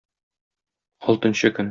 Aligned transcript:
Алтынчы 1.13 1.47
көн. 1.51 1.59